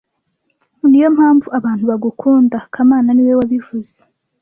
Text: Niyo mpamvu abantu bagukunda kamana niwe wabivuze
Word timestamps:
Niyo 0.87 1.09
mpamvu 1.17 1.47
abantu 1.57 1.83
bagukunda 1.91 2.57
kamana 2.73 3.09
niwe 3.13 3.33
wabivuze 3.39 3.97